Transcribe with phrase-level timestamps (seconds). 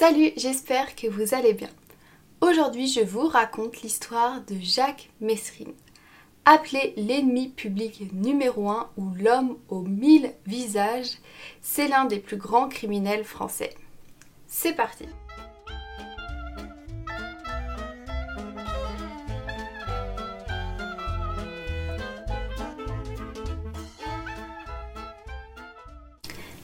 [0.00, 1.70] Salut, j'espère que vous allez bien.
[2.40, 5.74] Aujourd'hui, je vous raconte l'histoire de Jacques Messrine,
[6.44, 11.18] appelé l'ennemi public numéro 1 ou l'homme aux mille visages.
[11.62, 13.74] C'est l'un des plus grands criminels français.
[14.46, 15.06] C'est parti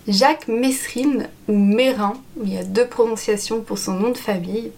[0.07, 4.71] Jacques Messrine, ou Mérin, il y a deux prononciations pour son nom de famille,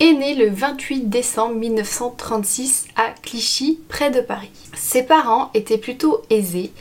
[0.00, 4.50] est né le 28 décembre 1936 à Clichy, près de Paris.
[4.74, 6.72] Ses parents étaient plutôt aisés.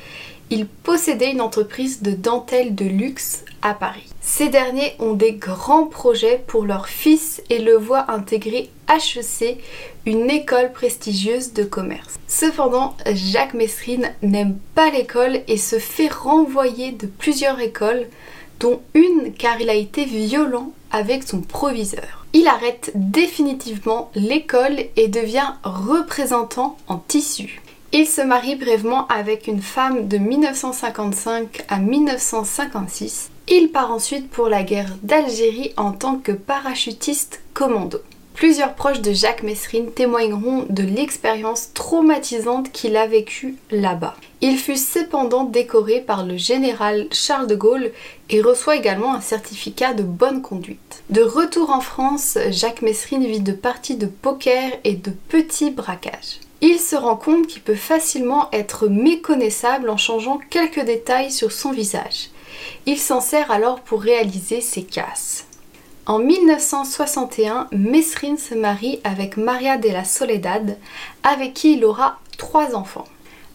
[0.50, 4.08] Ils possédaient une entreprise de dentelle de luxe Paris.
[4.22, 9.58] Ces derniers ont des grands projets pour leur fils et le voient intégrer HEC,
[10.06, 12.18] une école prestigieuse de commerce.
[12.28, 18.08] Cependant, Jacques Messrine n'aime pas l'école et se fait renvoyer de plusieurs écoles,
[18.60, 22.26] dont une car il a été violent avec son proviseur.
[22.34, 27.62] Il arrête définitivement l'école et devient représentant en tissu.
[27.94, 33.32] Il se marie brièvement avec une femme de 1955 à 1956.
[33.50, 38.00] Il part ensuite pour la guerre d'Algérie en tant que parachutiste commando.
[38.34, 44.16] Plusieurs proches de Jacques Messrine témoigneront de l'expérience traumatisante qu'il a vécue là-bas.
[44.42, 47.92] Il fut cependant décoré par le général Charles de Gaulle
[48.30, 51.04] et reçoit également un certificat de bonne conduite.
[51.10, 56.42] De retour en France, Jacques Messrine vit de parties de poker et de petits braquages.
[56.60, 61.72] Il se rend compte qu'il peut facilement être méconnaissable en changeant quelques détails sur son
[61.72, 62.30] visage.
[62.86, 65.46] Il s'en sert alors pour réaliser ses casses.
[66.06, 70.78] En 1961, Mesrine se marie avec Maria de la Soledad,
[71.24, 73.08] avec qui il aura trois enfants.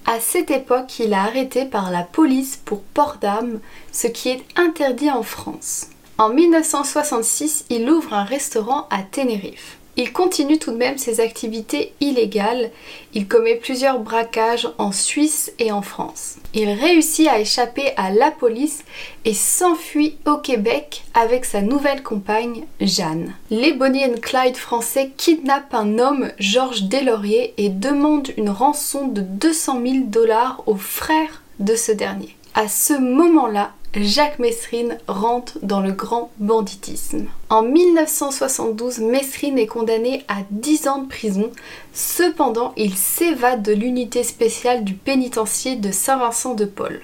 [0.04, 3.60] À cette époque, il est arrêté par la police pour port d'âme,
[3.92, 5.86] ce qui est interdit en France.
[6.18, 9.78] En 1966, il ouvre un restaurant à Tenerife.
[9.96, 12.70] Il continue tout de même ses activités illégales.
[13.12, 16.36] Il commet plusieurs braquages en Suisse et en France.
[16.54, 18.84] Il réussit à échapper à la police
[19.26, 23.34] et s'enfuit au Québec avec sa nouvelle compagne Jeanne.
[23.50, 29.20] Les Bonnie and Clyde français kidnappent un homme, Georges Deslauriers, et demandent une rançon de
[29.20, 32.34] 200 000 dollars aux frères de ce dernier.
[32.54, 37.26] À ce moment-là, Jacques Messrine rentre dans le grand banditisme.
[37.50, 41.50] En 1972, Messrine est condamné à 10 ans de prison.
[41.92, 47.02] Cependant, il s'évade de l'unité spéciale du pénitencier de Saint-Vincent-de-Paul,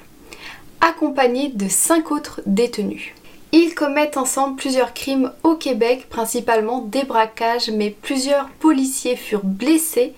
[0.81, 3.13] accompagné de 5 autres détenus.
[3.53, 10.15] Ils commettent ensemble plusieurs crimes au Québec, principalement des braquages, mais plusieurs policiers furent blessés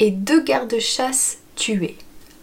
[0.00, 1.96] et deux gardes-chasse tués.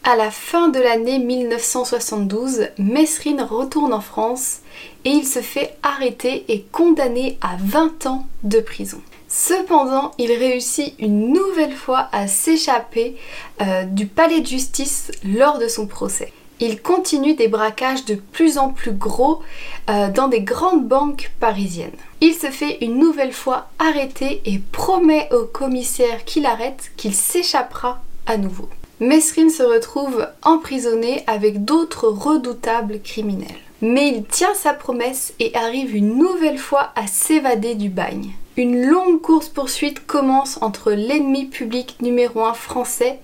[0.10, 4.60] À la fin de l'année 1972, Mesrine retourne en France
[5.04, 9.02] et il se fait arrêter et condamné à 20 ans de prison.
[9.28, 13.18] Cependant, il réussit une nouvelle fois à s'échapper
[13.62, 16.32] euh, du palais de justice lors de son procès.
[16.62, 19.42] Il continue des braquages de plus en plus gros
[19.90, 21.92] euh, dans des grandes banques parisiennes.
[22.22, 28.00] Il se fait une nouvelle fois arrêter et promet au commissaire qui l'arrête qu'il s'échappera
[28.26, 28.70] à nouveau.
[29.00, 33.48] Mesrine se retrouve emprisonné avec d'autres redoutables criminels.
[33.82, 38.32] Mais il tient sa promesse et arrive une nouvelle fois à s'évader du bagne.
[38.56, 43.20] Une longue course-poursuite commence entre l'ennemi public numéro 1 français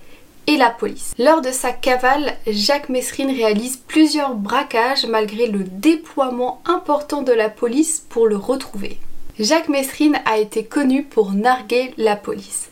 [0.46, 1.12] et la police.
[1.18, 7.48] Lors de sa cavale, Jacques Mesrine réalise plusieurs braquages malgré le déploiement important de la
[7.48, 9.00] police pour le retrouver.
[9.40, 12.68] Jacques Mesrine a été connu pour narguer la police.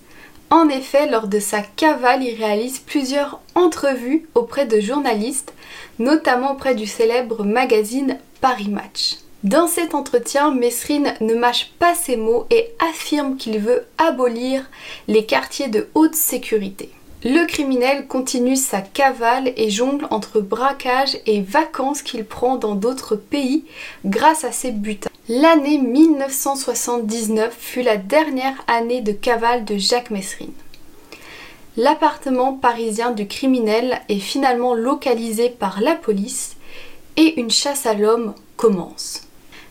[0.53, 5.55] En effet, lors de sa cavale, il réalise plusieurs entrevues auprès de journalistes,
[5.99, 9.15] notamment auprès du célèbre magazine Paris Match.
[9.45, 14.69] Dans cet entretien, Mesrine ne mâche pas ses mots et affirme qu'il veut abolir
[15.09, 16.91] les quartiers de haute sécurité.
[17.25, 23.15] Le criminel continue sa cavale et jongle entre braquage et vacances qu'il prend dans d'autres
[23.15, 23.65] pays
[24.05, 25.11] grâce à ses butins.
[25.29, 30.51] L'année 1979 fut la dernière année de cavale de Jacques Messrine.
[31.77, 36.57] L'appartement parisien du criminel est finalement localisé par la police
[37.17, 39.29] et une chasse à l'homme commence.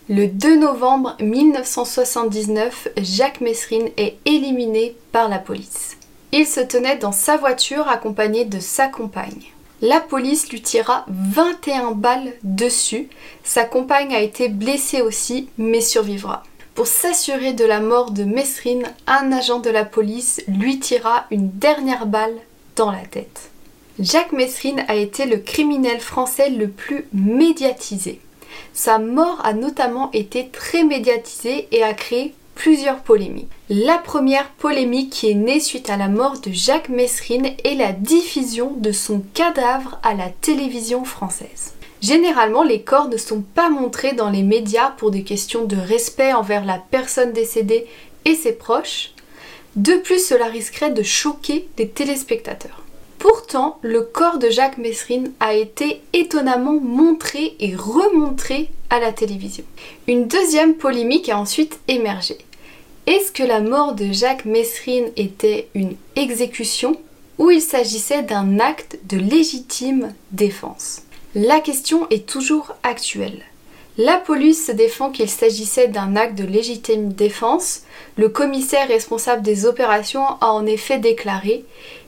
[0.07, 5.90] Le 2 novembre 1979, Jacques Messrine est éliminé par la police.
[6.33, 9.51] Il se tenait dans sa voiture accompagné de sa compagne.
[9.81, 13.10] La police lui tira 21 balles dessus.
[13.44, 16.44] Sa compagne a été blessée aussi, mais survivra.
[16.74, 21.50] Pour s'assurer de la mort de Mesrine, un agent de la police lui tira une
[21.50, 22.36] dernière balle
[22.77, 23.50] dans la tête.
[24.00, 28.22] Jacques Mesrine a été le criminel français le plus médiatisé.
[28.74, 32.34] Sa mort a notamment été très médiatisée et a créé
[33.04, 33.50] polémiques.
[33.69, 37.92] La première polémique qui est née suite à la mort de Jacques Messrine est la
[37.92, 41.74] diffusion de son cadavre à la télévision française.
[42.02, 46.34] Généralement, les corps ne sont pas montrés dans les médias pour des questions de respect
[46.34, 47.86] envers la personne décédée
[48.25, 49.12] et ses proches.
[49.75, 52.84] De plus, cela risquerait de choquer des téléspectateurs.
[53.19, 59.63] Pourtant, le corps de Jacques Messrine a été étonnamment montré et remontré à la télévision.
[60.08, 62.40] Une deuxième polémique a ensuite émergé.
[63.07, 66.95] Est-ce que la mort de Jacques Messrine était une exécution
[67.39, 71.01] ou il s'agissait d'un acte de légitime défense?
[71.33, 73.42] La question est toujours actuelle.
[73.98, 77.81] La police se défend qu'il s'agissait d'un acte de légitime défense.
[78.18, 81.65] Le commissaire responsable des opérations a en effet déclaré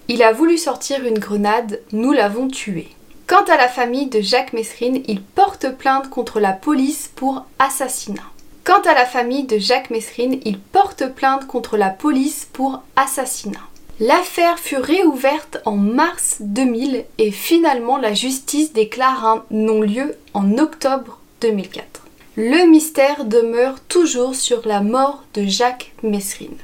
[0.08, 2.90] Il a voulu sortir une grenade, nous l'avons tué.
[3.26, 8.33] Quant à la famille de Jacques Messrine, il porte plainte contre la police pour assassinat.
[8.64, 13.60] Quant à la famille de Jacques Messrine, il porte plainte contre la police pour assassinat.
[14.00, 21.20] L'affaire fut réouverte en mars 2000 et finalement la justice déclare un non-lieu en octobre
[21.42, 22.08] 2004.
[22.38, 26.58] Le mystère demeure toujours sur la mort de Jacques Messrine.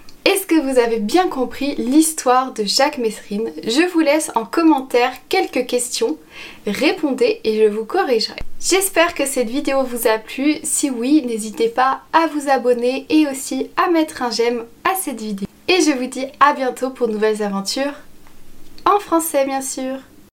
[0.61, 6.17] Vous avez bien compris l'histoire de Jacques Messrine Je vous laisse en commentaire quelques questions.
[6.67, 8.35] Répondez et je vous corrigerai.
[8.59, 10.57] J'espère que cette vidéo vous a plu.
[10.63, 15.21] Si oui, n'hésitez pas à vous abonner et aussi à mettre un j'aime à cette
[15.21, 15.47] vidéo.
[15.69, 17.93] Et je vous dis à bientôt pour de nouvelles aventures
[18.85, 19.97] en français bien sûr.